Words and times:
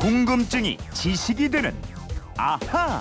궁금증이 0.00 0.78
지식이 0.94 1.50
되는 1.50 1.76
아하. 2.38 3.00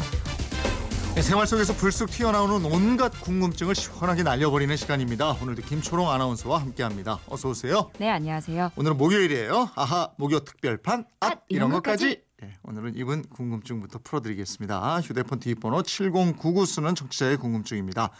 네, 1.16 1.22
생활 1.22 1.48
속에서 1.48 1.74
불쑥 1.74 2.10
튀어나오는 2.12 2.66
온갖 2.66 3.10
궁금증을 3.22 3.74
시원하게 3.74 4.24
날려버리는 4.24 4.76
시간입니다. 4.76 5.32
오늘도 5.42 5.62
김초롱 5.62 6.10
아나운서와 6.10 6.60
함께합니다. 6.60 7.20
어서 7.28 7.50
오세요. 7.50 7.90
네, 8.00 8.10
안녕하세요. 8.10 8.72
오늘은 8.76 8.98
목요일이에요. 8.98 9.70
아하 9.76 10.10
목요 10.18 10.42
특별판 10.42 11.06
앗 11.22 11.32
앗, 11.32 11.44
이런 11.48 11.70
이런 11.70 11.72
것까지. 11.72 12.06
것까지. 12.06 12.24
네, 12.42 12.58
오늘은 12.64 12.94
이분 12.98 13.24
궁금증부터 13.30 14.00
풀어드리겠습니다. 14.04 15.00
휴대폰 15.02 15.40
뒷번호 15.40 15.84
7099 15.84 16.66
쓰는 16.66 16.96
청취자의 16.96 17.38
궁금증입니다. 17.38 18.12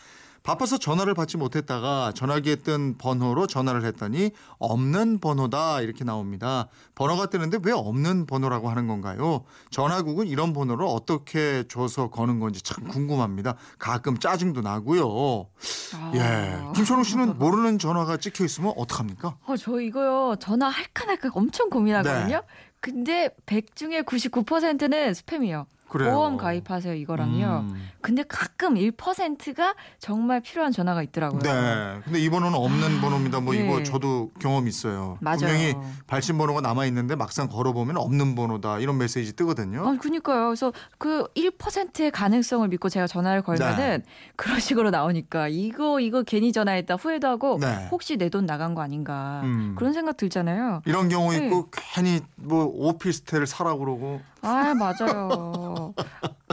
바빠서 0.44 0.78
전화를 0.78 1.14
받지 1.14 1.38
못했다가 1.38 2.14
전화기에 2.16 2.58
뜬 2.58 2.98
번호로 2.98 3.48
전화를 3.48 3.84
했더니 3.86 4.32
없는 4.58 5.20
번호다 5.20 5.82
이렇게 5.82 6.04
나옵니다. 6.04 6.68
번호가 6.96 7.28
뜨는데 7.28 7.60
왜 7.64 7.72
없는 7.72 8.26
번호라고 8.26 8.70
하는 8.70 8.88
건가요? 8.88 9.44
전화국은 9.70 10.28
이런 10.28 10.54
번호를 10.54 10.86
어떻게 10.86 11.64
줘서 11.68 12.10
거는 12.10 12.40
건지 12.40 12.62
참 12.62 12.88
궁금합니다. 12.88 13.56
가끔 13.78 14.18
짜증도 14.18 14.62
나고요. 14.62 15.48
아. 15.96 16.12
예, 16.16 16.74
김철웅 16.76 17.04
씨는 17.04 17.38
모르는 17.38 17.80
전화가 17.80 18.18
찍혀 18.18 18.46
있으면 18.46 18.74
어떡합니까? 18.76 19.38
어, 19.46 19.58
저 19.58 19.80
이거요. 19.80 20.36
전화 20.40 20.70
할까 20.70 21.06
말까 21.06 21.30
엄청 21.34 21.70
고민하거든요. 21.70 22.38
네. 22.38 22.42
근데 22.82 23.30
100 23.46 23.76
중에 23.76 24.02
99%는 24.04 25.12
스팸이요. 25.12 25.66
그래요. 25.90 26.14
보험 26.14 26.38
가입하세요 26.38 26.94
이거랑요. 26.94 27.66
음. 27.70 27.90
근데 28.02 28.24
가끔 28.24 28.76
1%가 28.76 29.76
정말 30.00 30.40
필요한 30.40 30.72
전화가 30.72 31.04
있더라고요. 31.04 31.42
네. 31.42 32.00
근데 32.06 32.20
이 32.20 32.30
번호는 32.30 32.58
없는 32.58 33.02
번호입니다. 33.02 33.42
뭐 33.42 33.54
이거 33.54 33.78
네. 33.80 33.84
저도 33.84 34.32
경험 34.40 34.68
있어요. 34.68 35.18
맞아요. 35.20 35.40
분명히 35.40 35.76
발신 36.08 36.38
번호가 36.38 36.62
남아 36.62 36.86
있는데 36.86 37.16
막상 37.16 37.50
걸어 37.50 37.74
보면 37.74 37.98
없는 37.98 38.36
번호다 38.36 38.80
이런 38.80 38.98
메시지 38.98 39.36
뜨거든요. 39.36 39.86
아, 39.86 39.98
그니까요. 40.00 40.46
그래서 40.48 40.72
그 40.98 41.26
1%의 41.36 42.12
가능성을 42.12 42.68
믿고 42.70 42.88
제가 42.88 43.06
전화를 43.08 43.42
걸면은 43.42 44.04
그런 44.38 44.60
식으로 44.62 44.92
나오니까 44.92 45.50
이거 45.50 46.00
이거 46.00 46.24
괜히 46.24 46.54
전화했다 46.54 46.96
후회도 46.96 47.28
하고 47.28 47.58
네. 47.60 47.88
혹시 47.92 48.16
내 48.18 48.30
돈 48.30 48.46
나간 48.46 48.76
거 48.76 48.84
아닌가 48.84 49.42
음. 49.44 49.74
그런 49.76 49.92
생각 49.92 50.16
들잖아요. 50.16 50.84
이런 50.86 51.10
경우 51.10 51.32
네. 51.32 51.46
있고 51.48 51.68
괜히 51.72 52.22
뭐 52.36 52.66
오피스텔을 52.66 53.48
사라 53.48 53.76
그러고 53.76 54.22
아 54.42 54.74
맞아요. 54.74 55.94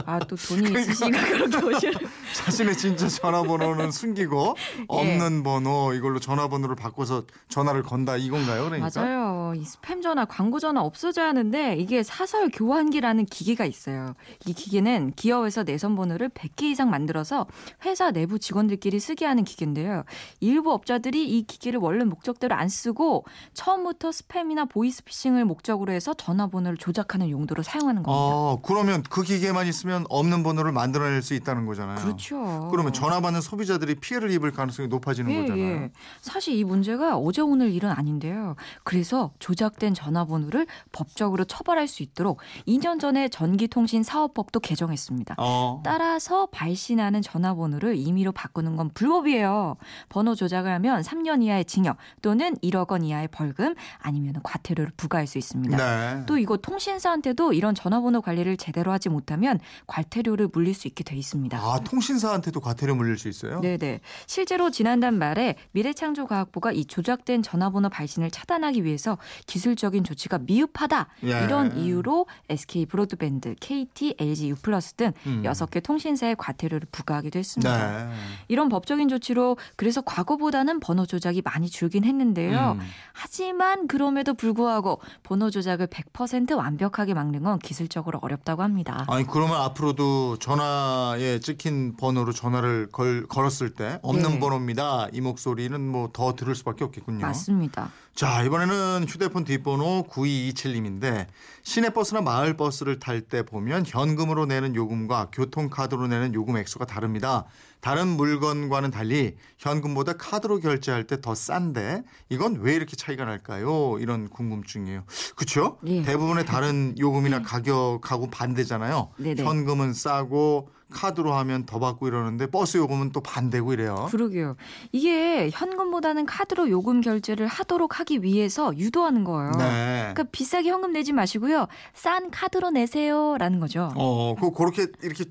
아 0.07 0.19
또 0.19 0.37
돈이 0.37 0.71
있으시니까 0.71 1.21
그렇게 1.25 1.57
오시는. 1.57 1.93
자신의 2.33 2.77
진짜 2.77 3.07
전화번호는 3.09 3.91
숨기고 3.91 4.55
예. 4.79 4.85
없는 4.87 5.43
번호 5.43 5.93
이걸로 5.93 6.19
전화번호를 6.19 6.75
바꿔서 6.77 7.23
전화를 7.49 7.83
건다 7.83 8.15
이건가요? 8.15 8.69
그러니까. 8.69 8.89
맞아요. 9.01 9.53
이 9.55 9.63
스팸 9.63 10.01
전화, 10.01 10.23
광고 10.23 10.59
전화 10.59 10.81
없어져야 10.81 11.27
하는데 11.27 11.75
이게 11.75 12.03
사설 12.03 12.49
교환기라는 12.49 13.25
기계가 13.25 13.65
있어요. 13.65 14.13
이 14.45 14.53
기계는 14.53 15.11
기업에서 15.17 15.63
내선 15.63 15.95
번호를 15.97 16.29
100개 16.29 16.63
이상 16.63 16.89
만들어서 16.89 17.45
회사 17.85 18.11
내부 18.11 18.39
직원들끼리 18.39 18.99
쓰게 19.01 19.25
하는 19.25 19.43
기계인데요. 19.43 20.03
일부 20.39 20.71
업자들이 20.71 21.37
이 21.37 21.43
기계를 21.43 21.79
원래 21.81 22.05
목적대로 22.05 22.55
안 22.55 22.69
쓰고 22.69 23.25
처음부터 23.53 24.11
스팸이나 24.11 24.69
보이스피싱을 24.69 25.43
목적으로 25.43 25.91
해서 25.91 26.13
전화번호를 26.13 26.77
조작하는 26.77 27.29
용도로 27.29 27.63
사용하는 27.63 28.03
겁니다. 28.03 28.11
어, 28.13 28.59
그러면 28.63 29.03
그 29.09 29.23
기계만 29.23 29.67
있으면 29.67 29.96
없는 30.09 30.43
번호를 30.43 30.71
만들어낼 30.71 31.21
수 31.21 31.33
있다는 31.33 31.65
거잖아요. 31.65 31.97
그렇죠. 31.97 32.67
그러면 32.71 32.93
전화 32.93 33.21
받는 33.21 33.41
소비자들이 33.41 33.95
피해를 33.95 34.31
입을 34.31 34.51
가능성이 34.51 34.87
높아지는 34.87 35.31
예, 35.31 35.41
거잖아요. 35.41 35.65
예. 35.65 35.91
사실 36.21 36.55
이 36.55 36.63
문제가 36.63 37.17
어제 37.17 37.41
오늘 37.41 37.71
일은 37.71 37.89
아닌데요. 37.89 38.55
그래서 38.83 39.31
조작된 39.39 39.93
전화번호를 39.93 40.67
법적으로 40.91 41.45
처벌할 41.45 41.87
수 41.87 42.03
있도록 42.03 42.39
2년 42.67 42.99
전에 42.99 43.29
전기통신사업법도 43.29 44.59
개정했습니다. 44.59 45.35
어. 45.37 45.81
따라서 45.83 46.47
발신하는 46.47 47.21
전화번호를 47.21 47.95
임의로 47.97 48.31
바꾸는 48.31 48.75
건 48.75 48.91
불법이에요. 48.93 49.77
번호 50.09 50.35
조작을 50.35 50.71
하면 50.71 51.01
3년 51.01 51.43
이하의 51.43 51.65
징역 51.65 51.97
또는 52.21 52.55
1억 52.57 52.91
원 52.91 53.03
이하의 53.03 53.29
벌금 53.29 53.75
아니면 53.99 54.35
과태료를 54.43 54.91
부과할 54.97 55.27
수 55.27 55.37
있습니다. 55.37 55.77
네. 55.77 56.23
또 56.25 56.37
이거 56.37 56.57
통신사한테도 56.57 57.53
이런 57.53 57.75
전화번호 57.75 58.21
관리를 58.21 58.57
제대로 58.57 58.91
하지 58.91 59.09
못하면 59.09 59.59
과태료를 59.87 60.49
물릴 60.51 60.73
수 60.73 60.87
있게 60.87 61.03
돼 61.03 61.15
있습니다. 61.15 61.57
아, 61.57 61.79
통신사한테도 61.79 62.59
과태료 62.59 62.93
물릴 62.95 63.17
수 63.17 63.29
있어요? 63.29 63.61
네네. 63.61 64.01
실제로 64.27 64.69
지난달 64.69 65.13
말에 65.13 65.55
미래창조과학부가 65.71 66.73
이 66.73 66.85
조작된 66.85 67.41
전화번호 67.41 67.89
발신을 67.89 68.29
차단하기 68.29 68.83
위해서 68.83 69.17
기술적인 69.47 70.03
조치가 70.03 70.39
미흡하다 70.39 71.07
예. 71.23 71.43
이런 71.45 71.77
이유로 71.77 72.27
SK 72.49 72.85
브로드밴드, 72.85 73.55
KT, 73.59 74.15
LG 74.19 74.49
U+ 74.49 74.55
등 74.97 75.13
음. 75.25 75.41
여섯 75.45 75.71
개 75.71 75.79
통신사에 75.79 76.35
과태료를 76.35 76.87
부과하기도 76.91 77.39
했습니다. 77.39 78.05
네. 78.07 78.13
이런 78.49 78.67
법적인 78.69 79.07
조치로 79.07 79.57
그래서 79.77 80.01
과거보다는 80.01 80.81
번호 80.81 81.05
조작이 81.05 81.41
많이 81.41 81.69
줄긴 81.69 82.03
했는데요. 82.03 82.77
음. 82.79 82.85
하지만 83.13 83.87
그럼에도 83.87 84.33
불구하고 84.33 84.99
번호 85.23 85.49
조작을 85.49 85.87
100% 85.87 86.57
완벽하게 86.57 87.13
막는 87.13 87.43
건 87.43 87.59
기술적으로 87.59 88.19
어렵다고 88.21 88.63
합니다. 88.63 89.05
아니 89.07 89.25
그러면 89.25 89.57
앞으로도 89.77 90.37
전화에 90.39 91.39
찍힌 91.39 91.95
번호로 91.97 92.33
전화를 92.33 92.89
걸, 92.91 93.27
걸었을 93.27 93.73
때 93.75 93.99
없는 94.01 94.31
네. 94.31 94.39
번호입니다. 94.39 95.07
이 95.13 95.21
목소리는 95.21 95.79
뭐 95.79 96.07
더 96.11 96.35
들을 96.35 96.55
수밖에 96.55 96.83
없겠군요. 96.83 97.25
맞습니다. 97.25 97.91
자 98.17 98.41
이번에는 98.41 99.05
휴대폰 99.07 99.43
뒷번호 99.43 100.07
9227님인데 100.09 101.27
시내버스나 101.61 102.21
마을버스를 102.21 102.97
탈 102.97 103.21
때 103.21 103.43
보면 103.43 103.83
현금으로 103.85 104.47
내는 104.47 104.73
요금과 104.73 105.29
교통카드로 105.31 106.07
내는 106.07 106.33
요금 106.33 106.57
액수가 106.57 106.85
다릅니다. 106.85 107.45
다른 107.79 108.07
물건과는 108.07 108.89
달리 108.89 109.35
현금보다 109.59 110.13
카드로 110.13 110.61
결제할 110.61 111.03
때 111.03 111.21
더 111.21 111.35
싼데 111.35 112.01
이건 112.29 112.59
왜 112.61 112.73
이렇게 112.73 112.95
차이가 112.95 113.23
날까요? 113.25 113.97
이런 113.99 114.29
궁금증이에요. 114.29 115.03
그렇죠? 115.35 115.77
예. 115.85 116.01
대부분의 116.01 116.47
다른 116.47 116.95
요금이나 116.99 117.43
가격하고 117.43 118.31
반대잖아요. 118.31 119.11
네네. 119.17 119.43
현금은 119.43 119.93
싸고 119.93 120.69
카드로 120.91 121.33
하면 121.33 121.65
더 121.65 121.79
받고 121.79 122.07
이러는데 122.07 122.47
버스 122.47 122.77
요금은 122.77 123.11
또 123.11 123.21
반대고 123.21 123.73
이래요. 123.73 124.07
그러게요. 124.09 124.55
이게 124.91 125.49
현금보다는 125.51 126.25
카드로 126.25 126.69
요금 126.69 127.01
결제를 127.01 127.47
하도록 127.47 127.99
하기 127.99 128.23
위해서 128.23 128.75
유도하는 128.77 129.23
거예요. 129.23 129.51
네. 129.57 130.11
그러니까 130.13 130.23
비싸게 130.31 130.69
현금 130.69 130.93
내지 130.93 131.11
마시고요. 131.13 131.67
싼 131.93 132.31
카드로 132.31 132.71
내세요라는 132.71 133.59
거죠. 133.59 133.91
어, 133.95 134.35
그 134.39 134.51
그렇게 134.51 134.87
이렇게 135.03 135.25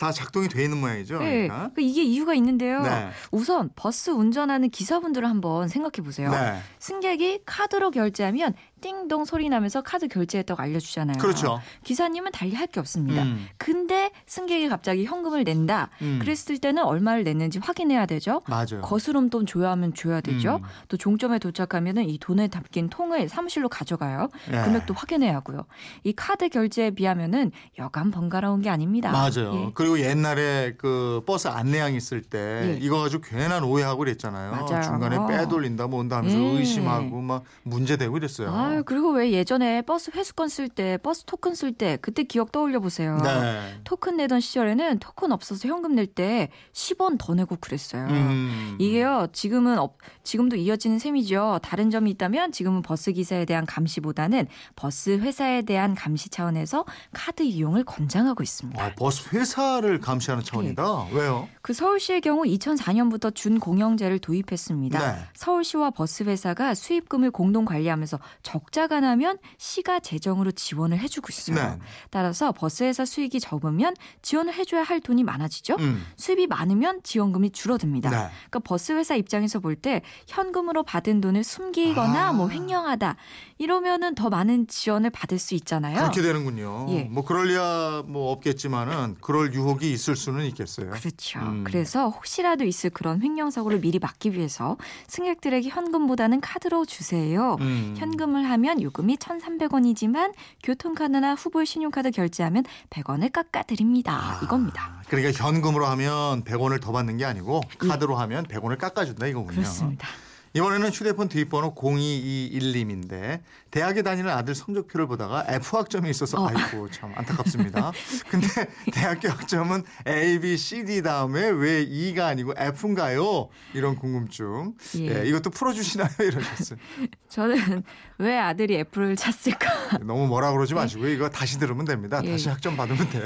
다 0.00 0.12
작동이 0.12 0.48
돼 0.48 0.64
있는 0.64 0.78
모양이죠. 0.80 1.18
네. 1.18 1.24
그러니까. 1.24 1.54
그러니까 1.56 1.82
이게 1.82 2.02
이유가 2.02 2.32
있는데요. 2.32 2.80
네. 2.82 3.10
우선 3.30 3.68
버스 3.76 4.10
운전하는 4.10 4.70
기사분들을 4.70 5.28
한번 5.28 5.68
생각해 5.68 6.02
보세요. 6.02 6.30
네. 6.30 6.58
승객이 6.78 7.40
카드로 7.44 7.90
결제하면 7.90 8.54
띵동 8.80 9.24
소리 9.24 9.48
나면서 9.48 9.82
카드 9.82 10.08
결제했다고 10.08 10.60
알려주잖아요. 10.62 11.18
그렇죠. 11.18 11.60
기사님은 11.84 12.32
달리 12.32 12.54
할 12.54 12.70
게 12.70 12.78
없습니다. 12.78 13.22
음. 13.24 13.48
근데 13.58 14.12
승객이 14.26 14.68
갑자기 14.68 15.04
현금을 15.04 15.42
낸다. 15.42 15.88
음. 16.02 16.20
그랬을 16.22 16.58
때는 16.58 16.84
얼마를 16.84 17.24
냈는지 17.24 17.58
확인해야 17.58 18.06
되죠. 18.06 18.42
맞아요. 18.46 18.80
거스름 18.82 19.28
돈 19.28 19.44
줘야 19.44 19.72
하면 19.72 19.92
줘야 19.92 20.20
되죠. 20.20 20.56
음. 20.62 20.68
또 20.86 20.96
종점에 20.96 21.40
도착하면은 21.40 22.08
이 22.08 22.16
돈에 22.18 22.46
담긴 22.46 22.88
통을 22.88 23.28
사무실로 23.28 23.68
가져가요. 23.68 24.28
예. 24.52 24.62
금액도 24.62 24.94
확인해야 24.94 25.34
하고요. 25.36 25.64
이 26.04 26.12
카드 26.12 26.48
결제에 26.48 26.90
비하면은 26.92 27.50
여간 27.78 28.12
번거로운 28.12 28.62
게 28.62 28.70
아닙니다. 28.70 29.10
맞아요. 29.10 29.52
예. 29.54 29.70
그리고 29.74 29.98
옛날에 29.98 30.74
그 30.78 31.22
버스 31.26 31.48
안내양 31.48 31.94
있을 31.94 32.22
때 32.22 32.38
예. 32.74 32.78
이거 32.80 32.98
가지고 33.00 33.22
괜한 33.26 33.64
오해하고 33.64 33.98
그랬잖아요. 33.98 34.52
맞아요. 34.52 34.82
중간에 34.82 35.16
빼돌린다 35.26 35.88
뭔다 35.88 36.18
하면서 36.18 36.38
예. 36.38 36.58
의심하고 36.58 37.20
막 37.20 37.42
문제되고 37.64 38.16
이랬어요. 38.16 38.50
아 38.54 38.69
유, 38.76 38.84
그리고 38.84 39.10
왜 39.12 39.32
예전에 39.32 39.82
버스 39.82 40.10
회수권 40.14 40.48
쓸 40.48 40.68
때, 40.68 40.98
버스 40.98 41.24
토큰 41.24 41.54
쓸 41.54 41.72
때, 41.72 41.98
그때 42.00 42.22
기억 42.24 42.52
떠올려 42.52 42.80
보세요. 42.80 43.18
네. 43.22 43.80
토큰 43.84 44.16
내던 44.16 44.40
시절에는 44.40 44.98
토큰 44.98 45.32
없어서 45.32 45.68
현금 45.68 45.94
낼 45.94 46.06
때 46.06 46.48
10원 46.72 47.16
더 47.18 47.34
내고 47.34 47.56
그랬어요. 47.60 48.06
음. 48.08 48.76
이게요, 48.80 49.28
지금은 49.32 49.78
없, 49.78 49.96
지금도 50.24 50.56
이어지는 50.56 50.98
셈이죠. 50.98 51.60
다른 51.62 51.90
점이 51.90 52.10
있다면 52.10 52.52
지금은 52.52 52.82
버스 52.82 53.12
기사에 53.12 53.44
대한 53.44 53.64
감시보다는 53.66 54.46
버스 54.76 55.10
회사에 55.10 55.62
대한 55.62 55.94
감시 55.94 56.28
차원에서 56.30 56.84
카드 57.12 57.42
이용을 57.42 57.84
권장하고 57.84 58.42
있습니다. 58.42 58.82
아, 58.82 58.92
버스 58.96 59.28
회사를 59.34 60.00
감시하는 60.00 60.42
차원이다. 60.44 61.08
왜요? 61.12 61.48
그 61.62 61.72
서울시의 61.72 62.20
경우 62.22 62.42
2004년부터 62.44 63.34
준공영제를 63.34 64.18
도입했습니다. 64.18 64.98
네. 64.98 65.22
서울시와 65.34 65.90
버스 65.90 66.24
회사가 66.24 66.74
수입금을 66.74 67.30
공동 67.30 67.64
관리하면서 67.64 68.18
적 68.42 68.59
자가 68.70 69.00
나면 69.00 69.38
시가 69.58 70.00
재정으로 70.00 70.52
지원을 70.52 70.98
해주고 70.98 71.28
있어요. 71.30 71.56
네. 71.56 71.78
따라서 72.10 72.52
버스 72.52 72.84
회사 72.84 73.04
수익이 73.04 73.40
적으면 73.40 73.94
지원을 74.22 74.54
해줘야 74.54 74.82
할 74.82 75.00
돈이 75.00 75.24
많아지죠. 75.24 75.76
음. 75.80 76.04
수입이 76.16 76.46
많으면 76.46 77.00
지원금이 77.02 77.50
줄어듭니다. 77.50 78.10
네. 78.10 78.16
그러니까 78.16 78.58
버스 78.60 78.92
회사 78.92 79.14
입장에서 79.16 79.58
볼 79.58 79.80
때 79.80 80.02
현금으로 80.26 80.82
받은 80.82 81.20
돈을 81.22 81.42
숨기거나 81.42 82.28
아. 82.28 82.32
뭐 82.34 82.50
횡령하다 82.50 83.16
이러면은 83.56 84.14
더 84.14 84.28
많은 84.28 84.66
지원을 84.66 85.10
받을 85.10 85.38
수 85.38 85.54
있잖아요. 85.54 85.96
그렇게 85.96 86.20
되는군요. 86.22 86.86
예. 86.90 87.04
뭐 87.04 87.24
그럴 87.24 87.46
리야 87.46 88.02
뭐 88.06 88.30
없겠지만은 88.32 89.16
그럴 89.20 89.54
유혹이 89.54 89.90
있을 89.92 90.16
수는 90.16 90.44
있겠어요. 90.46 90.90
그렇죠. 90.90 91.38
음. 91.40 91.64
그래서 91.64 92.08
혹시라도 92.10 92.64
있을 92.64 92.90
그런 92.90 93.22
횡령 93.22 93.50
사고를 93.50 93.80
미리 93.80 93.98
막기 93.98 94.32
위해서 94.32 94.76
승객들에게 95.08 95.68
현금보다는 95.68 96.40
카드로 96.40 96.84
주세요. 96.84 97.56
음. 97.60 97.94
현금을 97.96 98.49
하면 98.50 98.82
요금이 98.82 99.16
1,300원이지만 99.16 100.32
교통카드나 100.62 101.34
후불 101.34 101.66
신용카드 101.66 102.10
결제하면 102.10 102.64
100원을 102.90 103.32
깎아드립니다. 103.32 104.12
아, 104.12 104.40
이겁니다. 104.42 105.02
그러니까 105.08 105.32
현금으로 105.32 105.86
하면 105.86 106.44
100원을 106.44 106.80
더 106.80 106.92
받는 106.92 107.16
게 107.16 107.24
아니고 107.24 107.62
카드로 107.78 108.16
하면 108.16 108.44
100원을 108.46 108.78
깎아준다 108.78 109.26
이거군요. 109.26 109.52
예. 109.52 109.56
그렇습니다. 109.56 110.06
이번에는 110.52 110.90
휴대폰 110.90 111.28
뒷번호 111.28 111.74
0221님인데 111.74 113.40
대학에 113.70 114.02
다니는 114.02 114.30
아들 114.30 114.54
성적표를 114.54 115.06
보다가 115.06 115.44
F 115.48 115.76
학점이 115.76 116.10
있어서 116.10 116.42
어. 116.42 116.48
아이고 116.48 116.90
참 116.90 117.12
안타깝습니다. 117.14 117.92
근데 118.28 118.48
대학교 118.92 119.28
학점은 119.28 119.84
A, 120.08 120.40
B, 120.40 120.56
C, 120.56 120.84
D 120.84 121.02
다음에 121.02 121.48
왜 121.48 121.82
E가 121.82 122.26
아니고 122.26 122.54
F인가요? 122.56 123.48
이런 123.74 123.94
궁금증. 123.94 124.74
예. 124.96 125.20
예, 125.20 125.28
이것도 125.28 125.50
풀어주시나요? 125.50 126.08
이러셨어요. 126.18 126.78
저는 127.28 127.84
왜 128.18 128.36
아들이 128.36 128.76
애플을 128.78 129.14
찼을까? 129.14 129.98
너무 130.00 130.26
뭐라 130.26 130.50
그러지 130.52 130.74
마시고 130.74 131.06
이거 131.06 131.30
다시 131.30 131.60
들으면 131.60 131.84
됩니다. 131.84 132.20
예. 132.24 132.32
다시 132.32 132.48
학점 132.48 132.76
받으면 132.76 133.08
돼요. 133.10 133.24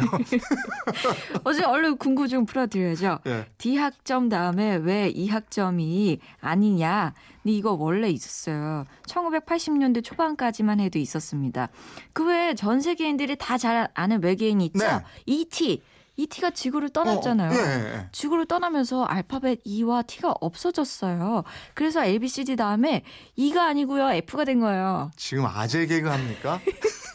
어제 1.45 1.65
얼른 1.65 1.97
궁금증 1.97 2.45
풀어드려야죠. 2.45 3.21
예. 3.27 3.47
D 3.57 3.77
학점 3.77 4.29
다음에 4.29 4.77
왜이 4.77 5.29
학점이 5.29 6.19
아니냐? 6.41 7.14
근데 7.43 7.55
이거 7.57 7.73
원래 7.73 8.09
있었어요. 8.11 8.85
1980년대 9.07 10.03
초반까지만 10.05 10.81
해도 10.81 10.99
있었습니다. 10.99 11.69
그 12.13 12.25
외에 12.27 12.55
전 12.55 12.81
세계인들이 12.81 13.37
다 13.37 13.59
잘 13.59 13.89
아는 13.95 14.23
외계인이 14.23 14.65
있죠. 14.67 14.79
네. 14.87 15.01
E.T. 15.27 15.83
E.T.가 16.17 16.51
지구를 16.51 16.91
떠났잖아요. 16.91 17.51
어, 17.51 17.55
예, 17.55 17.59
예, 17.59 17.95
예. 17.97 18.09
지구를 18.13 18.47
떠나면서 18.47 19.05
알파벳 19.05 19.61
E와 19.65 20.03
T가 20.03 20.35
없어졌어요. 20.41 21.43
그래서 21.75 22.05
A, 22.05 22.19
B, 22.21 22.29
C, 22.29 22.45
D 22.45 22.55
다음에 22.57 23.03
E가 23.37 23.65
아니고요. 23.67 24.11
F가 24.13 24.45
된 24.45 24.61
거예요. 24.61 25.11
지금 25.17 25.45
아재 25.47 25.87
개그 25.87 26.09
합니까? 26.09 26.61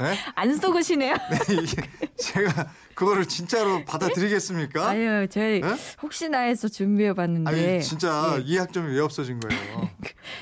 예? 0.00 0.16
안 0.34 0.56
속으시네요. 0.56 1.14
네, 1.48 1.82
제가 2.16 2.70
그거를 2.94 3.26
진짜로 3.26 3.84
받아들이겠습니까? 3.84 4.88
아유, 4.88 5.26
저희 5.30 5.60
예? 5.64 5.76
혹시나 6.02 6.40
해서 6.40 6.68
준비해 6.68 7.12
봤는데. 7.12 7.50
아니 7.50 7.82
진짜 7.82 8.36
예. 8.38 8.42
이 8.44 8.56
학점이 8.56 8.94
왜 8.94 9.00
없어진 9.00 9.40
거예요? 9.40 9.90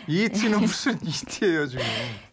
이 0.06 0.28
T는 0.28 0.60
무슨 0.60 0.98
이 1.02 1.10
T예요 1.10 1.66
지금? 1.66 1.84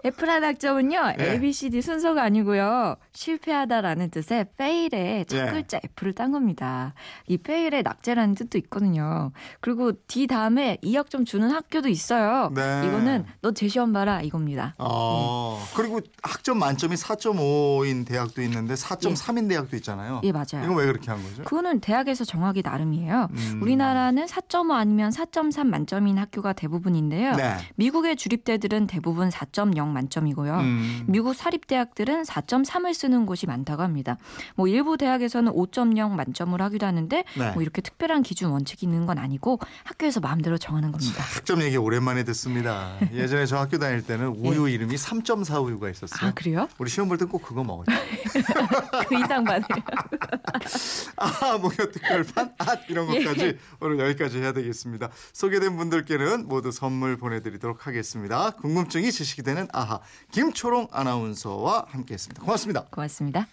F란 0.05 0.43
학점은요, 0.43 1.13
예. 1.19 1.31
A, 1.31 1.39
B, 1.39 1.53
C, 1.53 1.69
D 1.69 1.81
순서가 1.81 2.21
아니고요, 2.23 2.97
실패하다라는 3.13 4.09
뜻의 4.11 4.47
fail에 4.53 5.23
첫 5.27 5.47
예. 5.47 5.51
글자 5.51 5.79
F를 5.83 6.13
딴 6.13 6.31
겁니다. 6.31 6.93
이 7.27 7.35
fail에 7.35 7.81
낙제라는 7.81 8.35
뜻도 8.35 8.57
있거든요. 8.59 9.31
그리고 9.61 9.93
D 10.07 10.27
다음에 10.27 10.77
2학점 10.83 11.25
주는 11.25 11.49
학교도 11.49 11.87
있어요. 11.89 12.51
네. 12.53 12.83
이거는 12.87 13.25
너 13.41 13.53
제 13.53 13.67
시험 13.67 13.93
봐라 13.93 14.19
이겁니다. 14.21 14.73
어 14.79 15.63
그리고 15.75 16.01
학점 16.23 16.57
만점이 16.59 16.95
4.5인 16.95 18.05
대학도 18.05 18.41
있는데 18.41 18.73
4.3인 18.73 19.47
대학도 19.47 19.75
있잖아요. 19.77 20.21
예, 20.23 20.31
맞아요. 20.31 20.63
이건 20.65 20.75
왜 20.77 20.85
그렇게 20.85 21.11
한 21.11 21.21
거죠? 21.23 21.43
그거는 21.43 21.79
대학에서 21.79 22.25
정하기 22.25 22.61
나름이에요. 22.63 23.27
음. 23.31 23.59
우리나라는 23.61 24.25
4.5 24.25 24.71
아니면 24.71 25.11
4.3 25.11 25.67
만점인 25.67 26.17
학교가 26.17 26.53
대부분인데요. 26.53 27.35
네. 27.35 27.42
미국의 27.75 28.15
주립대들은 28.15 28.87
대부분 28.87 29.29
4.0 29.29 29.87
만점이고요. 29.87 30.53
음. 30.59 31.03
미국 31.07 31.33
사립대학들은 31.35 32.23
4.3을 32.23 32.93
쓰는 32.93 33.25
곳이 33.25 33.45
많다고 33.47 33.81
합니다. 33.83 34.17
뭐 34.55 34.67
일부 34.67 34.97
대학에서는 34.97 35.51
5.0 35.51 36.11
만점을 36.11 36.61
하기도 36.61 36.85
하는데 36.85 37.23
네. 37.37 37.51
뭐 37.51 37.61
이렇게 37.61 37.81
특별한 37.81 38.23
기준 38.23 38.51
원칙이 38.51 38.85
있는 38.85 39.05
건 39.05 39.17
아니고 39.17 39.59
학교에서 39.83 40.19
마음대로 40.19 40.57
정하는 40.57 40.91
겁니다. 40.91 41.23
학점 41.35 41.61
얘기 41.61 41.77
오랜만에 41.77 42.23
듣습니다. 42.25 42.97
예전에 43.13 43.45
저 43.45 43.57
학교 43.57 43.77
다닐 43.77 44.01
때는 44.05 44.27
우유 44.27 44.69
이름이 44.69 44.95
3.4 44.95 45.63
우유가 45.65 45.89
있었어요. 45.89 46.29
아 46.29 46.33
그래요? 46.33 46.67
우리 46.79 46.89
시험 46.89 47.07
볼 47.07 47.17
땐 47.17 47.27
꼭 47.27 47.41
그거 47.41 47.63
먹었죠. 47.63 47.91
그 49.07 49.15
이상 49.15 49.43
받아요. 49.43 49.67
아, 51.17 51.57
목요 51.57 51.89
특별판, 51.91 52.53
아, 52.59 52.75
이런 52.89 53.07
것까지 53.07 53.57
오늘 53.79 53.99
여기까지 53.99 54.39
해야 54.39 54.51
되겠습니다. 54.53 55.09
소개된 55.33 55.77
분들께는 55.77 56.47
모두 56.47 56.71
선물 56.71 57.17
보내드리도록 57.33 57.87
하겠습니다. 57.87 58.51
궁금증이 58.51 59.11
지식이 59.11 59.43
되는 59.43 59.67
아하 59.71 59.99
김초롱 60.31 60.89
아나운서와 60.91 61.87
함께했습니다. 61.89 62.41
고맙습니다. 62.41 62.85
고맙습니다. 62.91 63.47